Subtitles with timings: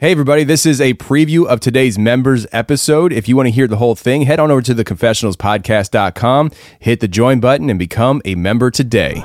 [0.00, 3.12] Hey, everybody, this is a preview of today's members episode.
[3.12, 7.06] If you want to hear the whole thing, head on over to theconfessionalspodcast.com, hit the
[7.06, 9.22] join button, and become a member today.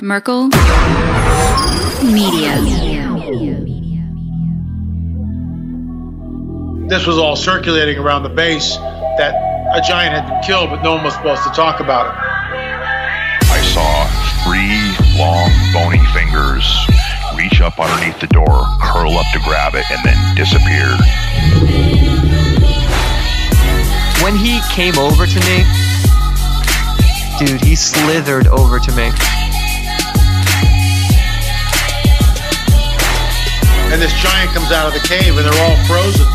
[0.00, 0.46] Merkel
[2.04, 2.54] Media.
[6.86, 9.34] This was all circulating around the base that
[9.74, 12.12] a giant had been killed, but no one was supposed to talk about it.
[13.50, 14.06] I saw
[14.44, 16.62] three long, bony fingers
[17.36, 20.96] reach up underneath the door, curl up to grab it, and then disappear.
[24.22, 25.64] When he came over to me,
[27.38, 29.10] dude, he slithered over to me.
[33.92, 36.26] And this giant comes out of the cave, and they're all frozen.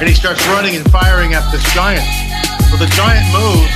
[0.00, 2.04] And he starts running and firing at this giant.
[2.72, 3.70] Well, the giant moves.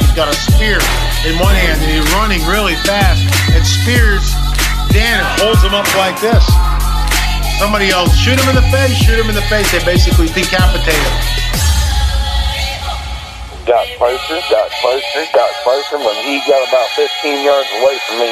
[0.00, 0.80] He's got a spear
[1.22, 3.22] in one hand, and he's running really fast
[3.54, 4.34] and spears
[4.92, 6.44] Dan and holds him up like this.
[7.56, 9.64] Somebody else, shoot him in the face, shoot him in the face.
[9.72, 11.16] They basically decapitate him.
[13.64, 15.96] got closer, got closer, got closer.
[15.96, 17.08] When he got about 15
[17.40, 18.30] yards away from me,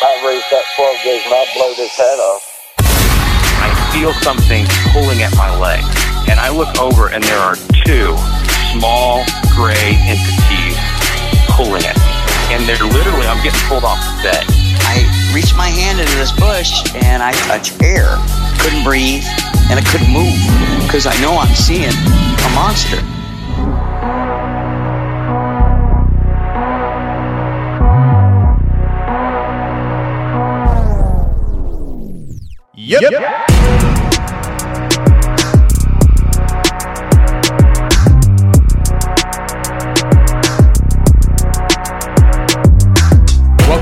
[0.00, 2.42] I raised that 12 gauge and I blowed his head off.
[3.60, 4.64] I feel something
[4.96, 5.84] pulling at my leg.
[6.30, 8.16] And I look over and there are two
[8.72, 10.78] small gray entities
[11.52, 12.12] pulling at me.
[12.56, 14.57] And they're literally, I'm getting pulled off the bed.
[15.38, 18.16] I reached my hand into this bush and I touched air.
[18.58, 19.22] Couldn't breathe
[19.70, 20.34] and I couldn't move
[20.82, 22.96] because I know I'm seeing a monster.
[32.74, 33.37] Yep.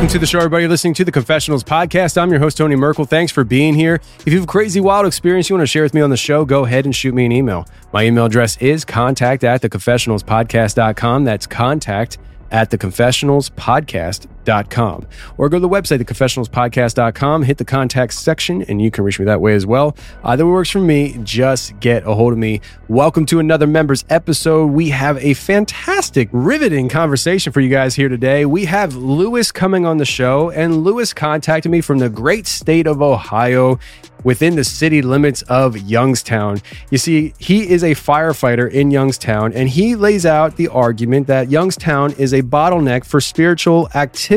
[0.07, 0.69] Welcome to the show, everybody.
[0.69, 2.17] Listening to the Confessionals podcast.
[2.17, 3.07] I'm your host, Tony Merkel.
[3.07, 3.97] Thanks for being here.
[4.21, 6.17] If you have a crazy, wild experience you want to share with me on the
[6.17, 7.67] show, go ahead and shoot me an email.
[7.93, 11.25] My email address is contact at theconfessionalspodcast.com.
[11.25, 12.19] That's contact
[12.53, 14.36] at theconfessionalspodcast.com.
[14.46, 19.24] Or go to the website, theconfessionalspodcast.com, hit the contact section, and you can reach me
[19.27, 19.96] that way as well.
[20.24, 21.18] Either works for me.
[21.23, 22.61] Just get a hold of me.
[22.89, 24.67] Welcome to another members episode.
[24.67, 28.46] We have a fantastic, riveting conversation for you guys here today.
[28.46, 32.86] We have Louis coming on the show, and Louis contacted me from the great state
[32.86, 33.79] of Ohio
[34.24, 36.61] within the city limits of Youngstown.
[36.90, 41.48] You see, he is a firefighter in Youngstown, and he lays out the argument that
[41.51, 44.36] Youngstown is a bottleneck for spiritual activity.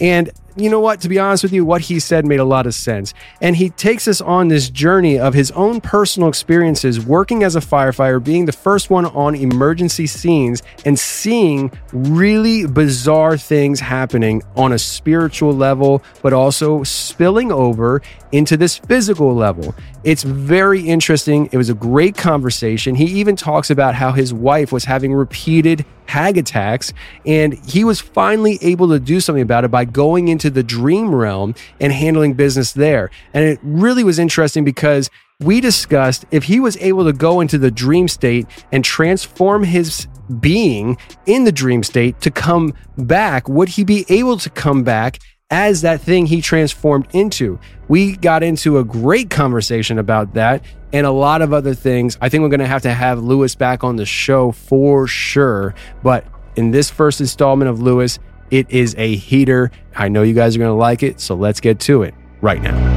[0.00, 1.00] And you know what?
[1.02, 3.12] To be honest with you, what he said made a lot of sense.
[3.40, 7.60] And he takes us on this journey of his own personal experiences working as a
[7.60, 14.72] firefighter, being the first one on emergency scenes, and seeing really bizarre things happening on
[14.72, 18.00] a spiritual level, but also spilling over
[18.32, 19.74] into this physical level.
[20.04, 21.48] It's very interesting.
[21.52, 22.94] It was a great conversation.
[22.94, 26.92] He even talks about how his wife was having repeated hag attacks,
[27.24, 31.14] and he was finally able to do something about it by going into the dream
[31.14, 33.10] realm and handling business there.
[33.34, 37.58] And it really was interesting because we discussed if he was able to go into
[37.58, 40.08] the dream state and transform his
[40.40, 40.96] being
[41.26, 45.18] in the dream state to come back, would he be able to come back
[45.50, 47.58] as that thing he transformed into.
[47.88, 52.18] We got into a great conversation about that and a lot of other things.
[52.20, 55.74] I think we're going to have to have Louis back on the show for sure.
[56.02, 56.26] But
[56.56, 58.18] in this first installment of Louis,
[58.50, 59.70] it is a heater.
[59.94, 61.20] I know you guys are going to like it.
[61.20, 62.96] So let's get to it right now.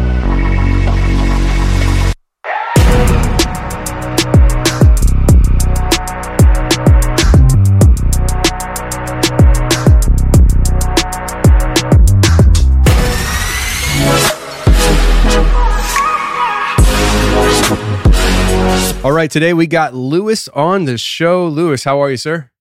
[19.02, 21.48] All right, today we got Louis on the show.
[21.48, 22.52] Louis, how are you, sir?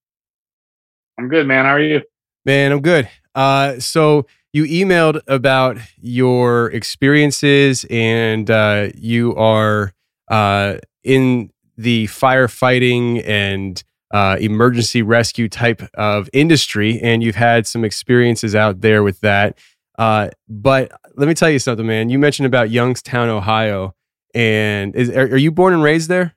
[1.19, 1.65] I'm good, man.
[1.65, 2.03] How are you?
[2.48, 3.10] Man, I'm good.
[3.34, 9.93] Uh, so you emailed about your experiences, and uh, you are
[10.31, 13.84] uh, in the firefighting and
[14.14, 19.58] uh, emergency rescue type of industry, and you've had some experiences out there with that.
[19.99, 22.08] Uh, but let me tell you something, man.
[22.08, 23.94] You mentioned about Youngstown, Ohio,
[24.32, 26.34] and is are, are you born and raised there?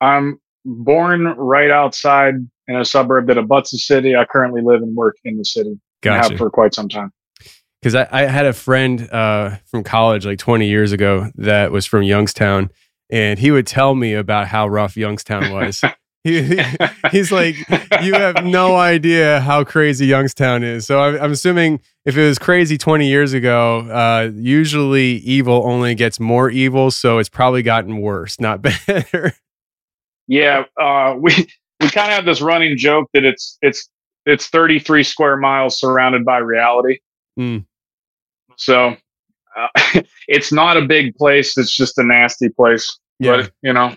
[0.00, 2.36] I'm born right outside
[2.68, 4.16] in a suburb that abuts the city.
[4.16, 5.78] I currently live and work in the city.
[6.02, 6.30] Gotcha.
[6.30, 7.12] Have for quite some time.
[7.80, 11.86] because I, I had a friend uh, from college like 20 years ago that was
[11.86, 12.70] from Youngstown,
[13.10, 15.82] and he would tell me about how rough Youngstown was.
[16.26, 16.60] He,
[17.12, 17.54] he's like,
[18.02, 20.84] you have no idea how crazy Youngstown is.
[20.84, 25.94] So I'm, I'm assuming if it was crazy 20 years ago, uh, usually evil only
[25.94, 26.90] gets more evil.
[26.90, 29.34] So it's probably gotten worse, not better.
[30.26, 31.46] Yeah, uh, we
[31.80, 33.88] we kind of have this running joke that it's it's
[34.24, 36.98] it's 33 square miles surrounded by reality.
[37.38, 37.64] Mm.
[38.56, 38.96] So
[39.56, 39.68] uh,
[40.28, 41.56] it's not a big place.
[41.56, 42.98] It's just a nasty place.
[43.18, 43.36] Yeah.
[43.36, 43.94] But you know,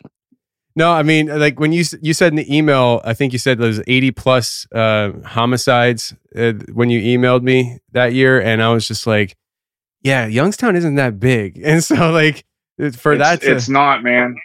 [0.76, 3.58] No, I mean, like when you you said in the email, I think you said
[3.58, 8.88] there's 80 plus uh, homicides uh, when you emailed me that year, and I was
[8.88, 9.36] just like,
[10.04, 12.46] yeah, Youngstown isn't that big, and so like
[12.94, 14.36] for it's, that, to, it's not, man.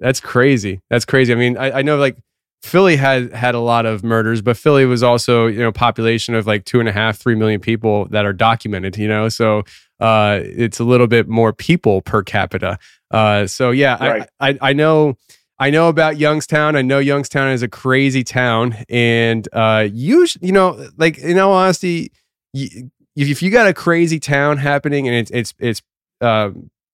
[0.00, 0.80] that's crazy.
[0.90, 1.32] That's crazy.
[1.32, 2.18] I mean, I, I know like
[2.62, 6.46] Philly had had a lot of murders, but Philly was also you know population of
[6.46, 8.96] like two and a half, three million people that are documented.
[8.98, 9.64] You know, so
[9.98, 12.78] uh, it's a little bit more people per capita.
[13.10, 14.28] Uh, so yeah, Right.
[14.40, 15.16] I, I I know.
[15.58, 16.74] I know about Youngstown.
[16.74, 21.52] I know Youngstown is a crazy town, and uh, you you know, like in all
[21.52, 22.12] honesty,
[22.54, 25.82] you, if you got a crazy town happening and it's it's it's
[26.22, 26.50] uh,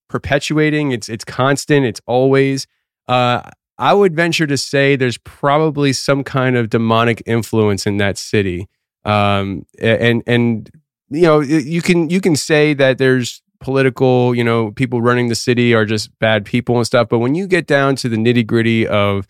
[0.09, 2.67] perpetuating, it's it's constant, it's always.
[3.09, 3.43] Uh,
[3.79, 8.69] I would venture to say there's probably some kind of demonic influence in that city,
[9.05, 10.71] um, and and
[11.11, 15.35] you know you can you can say that there's political, you know, people running the
[15.35, 17.09] city are just bad people and stuff.
[17.09, 19.27] But when you get down to the nitty gritty of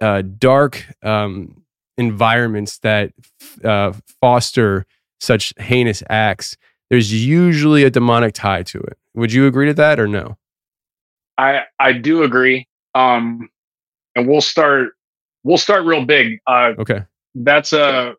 [0.00, 1.62] uh, dark um,
[1.96, 3.12] environments that
[3.64, 4.86] uh, foster
[5.20, 6.56] such heinous acts,
[6.90, 8.98] there's usually a demonic tie to it.
[9.14, 10.36] Would you agree to that or no?
[11.38, 12.66] I I do agree.
[12.94, 13.50] Um,
[14.16, 14.94] and we'll start
[15.44, 16.40] we'll start real big.
[16.48, 17.04] Uh, Okay.
[17.36, 18.14] that's a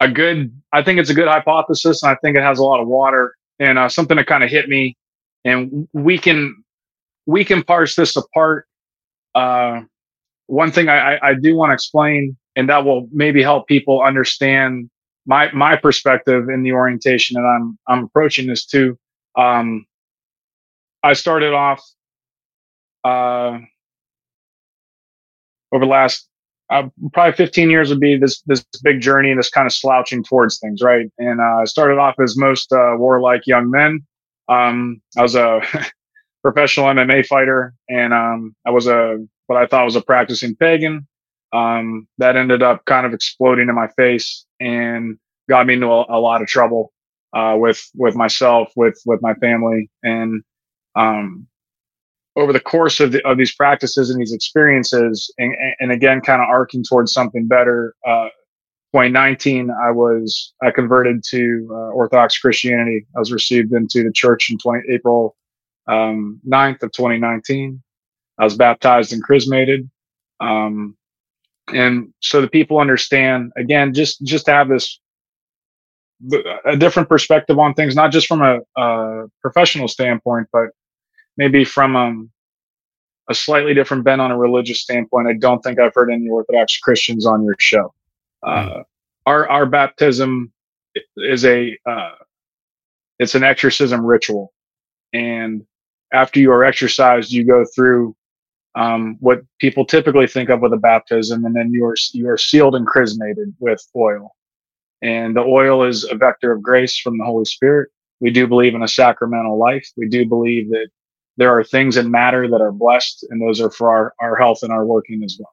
[0.00, 0.52] a good.
[0.72, 3.34] I think it's a good hypothesis, and I think it has a lot of water
[3.58, 4.96] and uh, something that kind of hit me.
[5.44, 6.62] And we can
[7.26, 8.66] we can parse this apart.
[9.34, 9.82] Uh,
[10.48, 14.02] one thing I, I, I do want to explain, and that will maybe help people
[14.02, 14.90] understand
[15.24, 18.98] my my perspective in the orientation, and I'm I'm approaching this too.
[19.38, 19.86] Um,
[21.04, 21.80] I started off
[23.04, 23.58] uh,
[25.72, 26.28] over the last
[26.70, 30.24] uh, probably 15 years would be this this big journey, and this kind of slouching
[30.24, 31.06] towards things, right?
[31.18, 34.06] And uh, I started off as most uh, warlike young men.
[34.48, 35.60] Um, I was a
[36.42, 41.06] professional MMA fighter, and um, I was a what I thought was a practicing pagan.
[41.52, 45.18] Um, that ended up kind of exploding in my face and
[45.50, 46.90] got me into a, a lot of trouble
[47.34, 50.42] uh, with with myself, with with my family, and
[50.94, 51.46] um,
[52.36, 56.40] over the course of, the, of these practices and these experiences, and, and again, kind
[56.40, 57.94] of arcing towards something better.
[58.06, 58.28] Uh,
[58.94, 63.06] 2019, I was I converted to uh, Orthodox Christianity.
[63.16, 65.34] I was received into the church in 20 April
[65.88, 67.82] um, 9th of 2019.
[68.38, 69.88] I was baptized and chrismated.
[70.40, 70.96] Um,
[71.68, 74.98] and so the people understand again, just just to have this
[76.64, 80.68] a different perspective on things, not just from a, a professional standpoint, but
[81.36, 82.30] maybe from um,
[83.28, 85.28] a slightly different bent on a religious standpoint.
[85.28, 87.94] I don't think I've heard any Orthodox Christians on your show.
[88.42, 88.82] Uh,
[89.26, 90.52] our our baptism
[91.16, 92.14] is a uh,
[93.18, 94.52] it's an exorcism ritual,
[95.12, 95.64] and
[96.12, 98.14] after you are exorcised, you go through
[98.74, 102.38] um, what people typically think of with a baptism, and then you are you are
[102.38, 104.34] sealed and chrismated with oil,
[105.02, 107.90] and the oil is a vector of grace from the Holy Spirit.
[108.20, 109.88] We do believe in a sacramental life.
[109.96, 110.88] We do believe that
[111.36, 114.62] there are things that matter that are blessed, and those are for our, our health
[114.62, 115.52] and our working as well.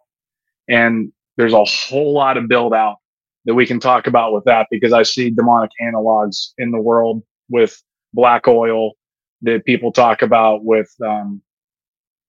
[0.68, 2.98] And there's a whole lot of build out
[3.46, 7.24] that we can talk about with that because I see demonic analogs in the world
[7.50, 7.82] with
[8.14, 8.92] black oil
[9.42, 11.42] that people talk about with um,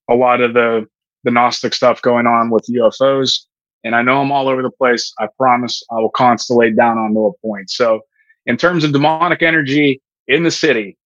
[0.09, 0.87] a lot of the
[1.25, 3.41] the Gnostic stuff going on with UFOs.
[3.85, 5.13] And I know I'm all over the place.
[5.19, 7.71] I promise I will constellate down onto a point.
[7.71, 8.01] So,
[8.47, 10.97] in terms of demonic energy in the city,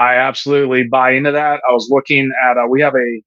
[0.00, 1.60] I absolutely buy into that.
[1.68, 3.22] I was looking at uh, we have a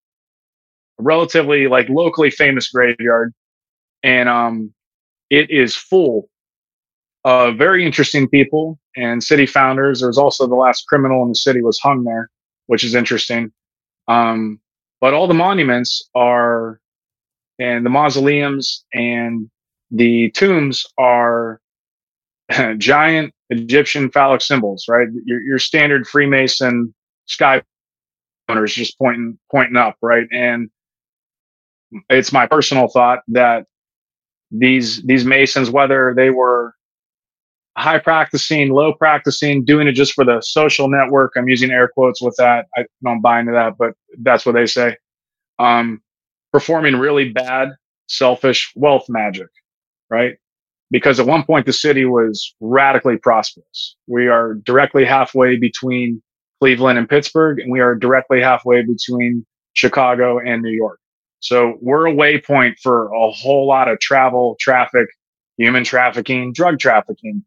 [0.98, 3.34] relatively like locally famous graveyard,
[4.04, 4.74] and um,
[5.30, 6.30] it is full
[7.24, 10.02] of very interesting people and city founders.
[10.02, 12.30] There's also the last criminal in the city was hung there,
[12.68, 13.52] which is interesting.
[14.08, 14.60] Um,
[15.00, 16.80] but all the monuments are,
[17.60, 19.50] and the mausoleums and
[19.92, 21.60] the tombs are
[22.78, 25.08] giant Egyptian phallic symbols, right?
[25.26, 26.94] Your, your standard Freemason
[27.26, 27.62] sky
[28.50, 30.28] owners just pointing pointing up, right?
[30.32, 30.70] And
[32.10, 33.66] it's my personal thought that
[34.52, 36.74] these these masons, whether they were
[37.78, 42.22] high practicing, low practicing, doing it just for the social network, I'm using air quotes
[42.22, 42.68] with that.
[42.76, 44.98] I don't buy into that, but that's what they say.
[45.60, 46.02] Um,
[46.52, 47.70] performing really bad
[48.08, 49.48] selfish wealth magic,
[50.10, 50.36] right?
[50.92, 53.96] Because at one point the city was radically prosperous.
[54.08, 56.22] We are directly halfway between
[56.60, 61.00] Cleveland and Pittsburgh, and we are directly halfway between Chicago and New York.
[61.40, 65.08] So we're a waypoint for a whole lot of travel, traffic,
[65.58, 67.44] human trafficking, drug trafficking,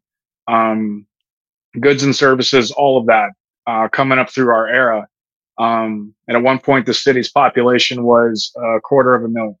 [0.47, 1.05] um,
[1.79, 3.29] goods and services, all of that
[3.67, 5.07] uh, coming up through our era.
[5.57, 9.55] Um, and at one point, the city's population was a quarter of a million.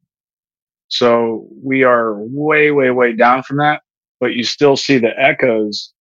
[0.95, 3.81] So we are way, way, way down from that.
[4.21, 5.93] But you still see the echoes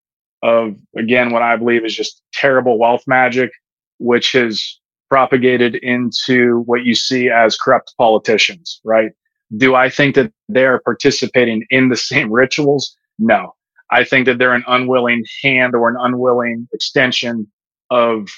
[0.42, 3.50] of, again, what I believe is just terrible wealth magic,
[3.98, 4.78] which has
[5.10, 9.10] propagated into what you see as corrupt politicians, right?
[9.56, 12.96] Do I think that they are participating in the same rituals?
[13.18, 13.54] No.
[13.90, 17.50] I think that they're an unwilling hand or an unwilling extension
[17.90, 18.28] of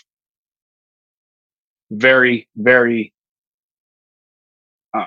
[1.90, 3.12] very, very,
[4.94, 5.06] uh,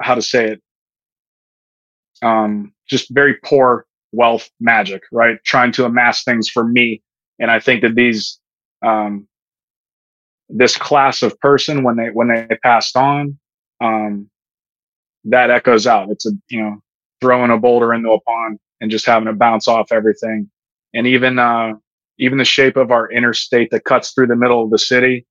[0.00, 0.62] how to say it,
[2.22, 5.38] um, just very poor wealth magic, right?
[5.44, 7.02] Trying to amass things for me.
[7.38, 8.38] And I think that these,
[8.84, 9.26] um,
[10.48, 13.38] this class of person, when they, when they passed on,
[13.80, 14.30] um,
[15.24, 16.10] that echoes out.
[16.10, 16.76] It's a, you know,
[17.20, 20.50] throwing a boulder into a pond and just having to bounce off everything.
[20.94, 21.74] And even, uh,
[22.18, 25.26] even the shape of our interstate that cuts through the middle of the city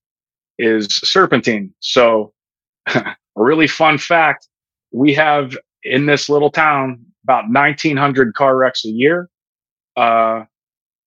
[0.60, 1.74] is serpentine.
[1.80, 2.34] So
[2.88, 4.48] a really fun fact,
[4.92, 9.30] we have in this little town about 1900 car wrecks a year.
[9.96, 10.44] Uh,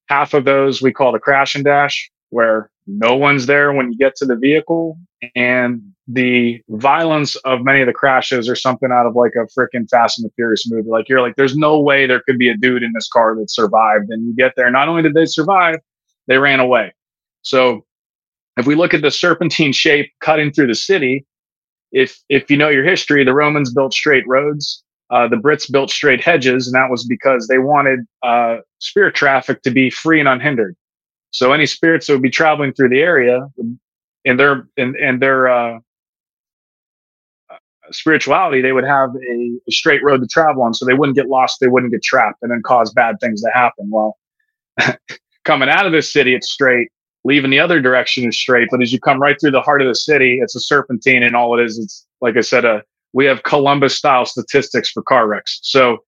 [0.09, 3.99] half of those we call the crash and dash where no one's there when you
[3.99, 4.99] get to the vehicle
[5.35, 9.89] and the violence of many of the crashes are something out of like a freaking
[9.91, 10.89] Fast and the Furious movie.
[10.89, 13.51] Like you're like, there's no way there could be a dude in this car that
[13.51, 14.09] survived.
[14.09, 15.77] And you get there, not only did they survive,
[16.27, 16.95] they ran away.
[17.43, 17.85] So
[18.57, 21.27] if we look at the serpentine shape cutting through the city,
[21.93, 24.83] if if you know your history, the Romans built straight roads.
[25.11, 29.63] Uh, the Brits built straight hedges, and that was because they wanted uh, spirit traffic
[29.63, 30.77] to be free and unhindered.
[31.31, 33.47] So any spirits that would be traveling through the area,
[34.25, 35.79] in their in, in their uh,
[37.91, 41.29] spirituality, they would have a, a, straight road to travel on, so they wouldn't get
[41.29, 43.89] lost, they wouldn't get trapped, and then cause bad things to happen.
[43.91, 44.19] Well,
[45.45, 46.91] coming out of this city, it's straight.
[47.29, 49.89] Leaving the other direction is straight, but as you come right through the heart of
[49.89, 52.81] the city, it's a serpentine, and all it is, it's like I said, uh,
[53.13, 55.61] we have Columbus style statistics for car wrecks.
[55.63, 55.99] So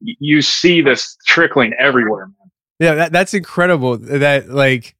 [0.00, 2.50] you see this trickling everywhere, man.
[2.78, 3.96] Yeah, that, that's incredible.
[3.96, 4.94] That like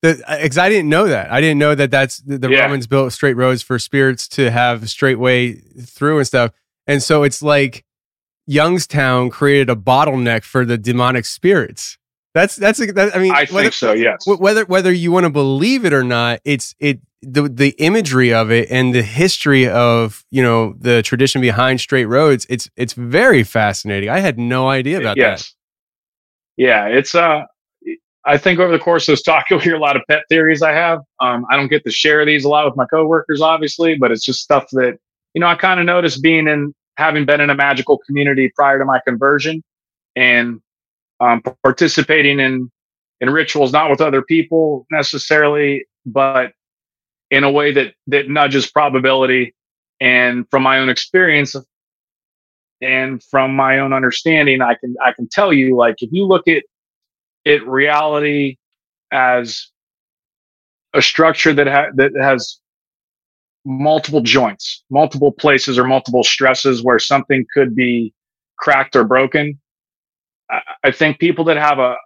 [0.00, 1.30] because I didn't know that.
[1.30, 2.62] I didn't know that that's the, the yeah.
[2.62, 6.52] Romans built straight roads for spirits to have a straight way through and stuff.
[6.86, 7.84] And so it's like
[8.46, 11.98] Youngstown created a bottleneck for the demonic spirits.
[12.36, 13.92] That's that's that, I mean I whether, think so.
[13.94, 14.26] Yes.
[14.26, 18.50] Whether whether you want to believe it or not, it's it the the imagery of
[18.50, 22.46] it and the history of you know the tradition behind straight roads.
[22.50, 24.10] It's it's very fascinating.
[24.10, 25.44] I had no idea about yes.
[25.44, 26.62] that.
[26.62, 27.44] Yeah, it's uh
[28.26, 30.60] I think over the course of this talk, you'll hear a lot of pet theories
[30.60, 30.98] I have.
[31.20, 34.24] Um, I don't get to share these a lot with my coworkers, obviously, but it's
[34.24, 34.98] just stuff that,
[35.32, 38.78] you know, I kind of noticed being in, having been in a magical community prior
[38.78, 39.62] to my conversion
[40.16, 40.60] and
[41.20, 42.70] um, participating in,
[43.20, 46.52] in rituals, not with other people necessarily, but
[47.30, 49.54] in a way that, that nudges probability.
[50.00, 51.56] And from my own experience
[52.82, 56.46] and from my own understanding, I can, I can tell you, like, if you look
[56.48, 56.62] at
[57.46, 58.56] it reality
[59.12, 59.70] as
[60.92, 62.58] a structure that ha- that has
[63.64, 68.12] multiple joints, multiple places or multiple stresses where something could be
[68.58, 69.58] cracked or broken.
[70.84, 71.96] I, think people that have a,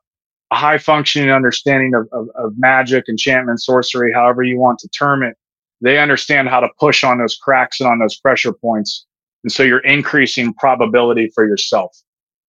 [0.51, 5.23] a high functioning understanding of, of, of magic, enchantment, sorcery, however you want to term
[5.23, 5.37] it,
[5.81, 9.07] they understand how to push on those cracks and on those pressure points.
[9.45, 11.97] And so you're increasing probability for yourself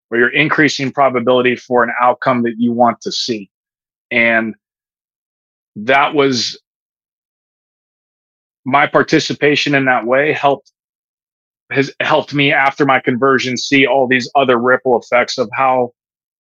[0.10, 3.50] or you're increasing probability for an outcome that you want to see.
[4.12, 4.56] And
[5.78, 6.60] that was
[8.66, 10.72] my participation in that way helped
[11.72, 15.92] has helped me after my conversion see all these other ripple effects of how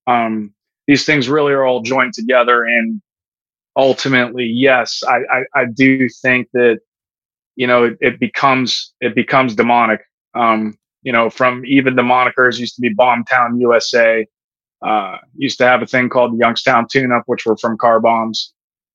[0.07, 0.53] um,
[0.87, 3.01] these things really are all joined together and
[3.77, 6.79] ultimately yes I, I, I do think that
[7.55, 10.01] you know it, it becomes it becomes demonic
[10.33, 14.25] um, you know, from even the monikers used to be Bombtown USA.
[14.85, 17.99] Uh, used to have a thing called the Youngstown Tune Up, which were from car
[17.99, 18.51] bombs.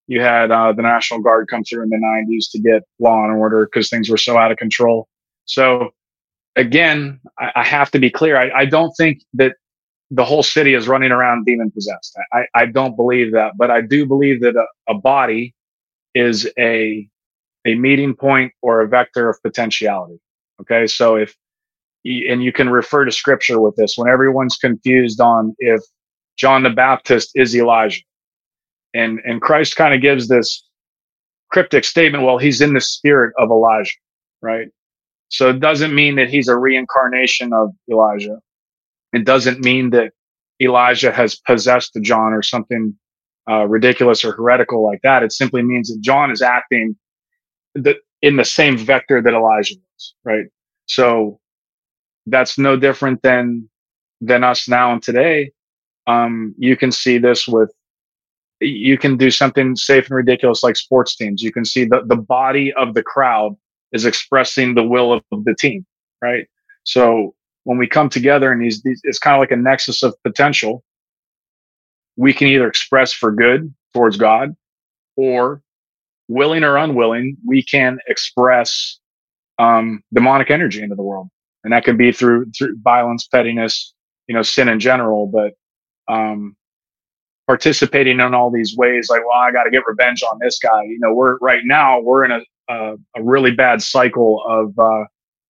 [0.09, 3.37] You had uh, the National Guard come through in the 90s to get law and
[3.37, 5.09] order because things were so out of control.
[5.45, 5.91] So,
[6.57, 8.37] again, I, I have to be clear.
[8.37, 9.57] I, I, don't think that
[10.11, 12.17] the whole city is running around demon possessed.
[12.33, 15.55] I, I don't believe that, but I do believe that a, a body
[16.15, 17.09] is a
[17.67, 20.21] a meeting point or a vector of potentiality.
[20.61, 21.37] Okay, so if
[22.05, 25.81] and you can refer to scripture with this when everyone's confused on if
[26.37, 28.03] John the Baptist is Elijah.
[28.95, 30.65] And and Christ kind of gives this
[31.51, 33.91] cryptic statement, well, he's in the spirit of Elijah,
[34.43, 34.69] right?
[35.29, 38.39] So it doesn't mean that he's a reincarnation of Elijah.
[39.13, 40.13] It doesn't mean that
[40.61, 42.97] Elijah has possessed John or something
[43.49, 45.23] uh, ridiculous or heretical like that.
[45.23, 46.97] It simply means that John is acting
[47.75, 50.47] the, in the same vector that Elijah was, right?
[50.87, 51.41] So
[52.27, 53.69] that's no different than
[54.21, 55.53] than us now and today.
[56.07, 57.73] Um, you can see this with
[58.61, 61.43] you can do something safe and ridiculous like sports teams.
[61.43, 63.57] You can see the, the body of the crowd
[63.93, 65.87] is expressing the will of the team,
[66.23, 66.47] right?
[66.85, 70.15] So when we come together and these, these it's kind of like a nexus of
[70.23, 70.85] potential,
[72.17, 74.55] we can either express for good towards God
[75.17, 75.63] or
[76.29, 78.99] willing or unwilling, we can express
[79.59, 81.29] um, demonic energy into the world.
[81.65, 83.93] And that can be through, through violence, pettiness,
[84.29, 85.55] you know, sin in general, but
[86.13, 86.57] um,
[87.47, 90.83] participating in all these ways like well i got to get revenge on this guy
[90.83, 95.05] you know we're right now we're in a, a, really bad cycle of uh,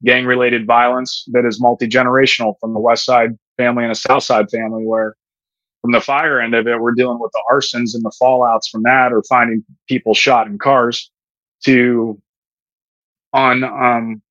[0.04, 4.50] gang related violence that is multi-generational from the west side family and a south side
[4.50, 5.16] family where
[5.82, 8.84] from the fire end of it we're dealing with the arsons and the fallouts from
[8.84, 11.12] that or finding people shot in cars
[11.64, 12.20] to
[13.34, 14.22] on um,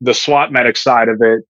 [0.00, 1.44] the swat medic side of it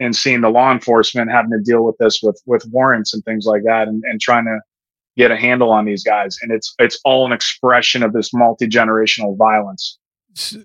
[0.00, 3.46] and seeing the law enforcement having to deal with this with with warrants and things
[3.46, 4.60] like that and, and trying to
[5.18, 9.36] get a handle on these guys and it's it's all an expression of this multi-generational
[9.36, 9.98] violence.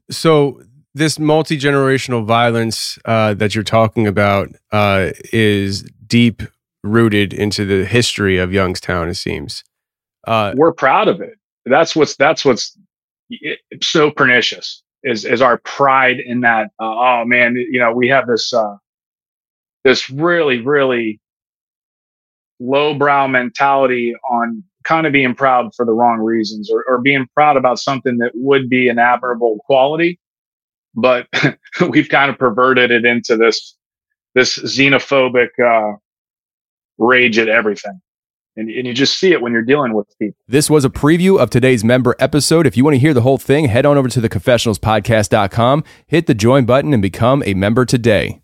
[0.10, 0.62] So
[0.94, 6.44] this multi-generational violence uh, that you're talking about uh, is deep
[6.84, 9.64] rooted into the history of youngstown it seems.
[10.26, 11.38] Uh, we're proud of it.
[11.66, 12.78] That's what's that's what's
[13.82, 18.28] so pernicious is is our pride in that uh, oh man you know we have
[18.28, 18.76] this uh,
[19.84, 21.20] this really, really
[22.60, 27.58] lowbrow mentality on kind of being proud for the wrong reasons or, or being proud
[27.58, 30.20] about something that would be an admirable quality.
[30.96, 31.28] But
[31.90, 33.76] we've kind of perverted it into this,
[34.36, 35.98] this xenophobic, uh,
[36.98, 38.00] rage at everything.
[38.56, 40.38] And, and, you just see it when you're dealing with people.
[40.48, 42.68] This was a preview of today's member episode.
[42.68, 46.36] If you want to hear the whole thing, head on over to theconfessionalspodcast.com, hit the
[46.36, 48.43] join button, and become a member today.